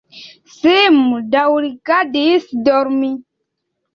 Sim 0.53 0.95
daŭrigadis 1.35 2.47
dormi. 2.69 3.13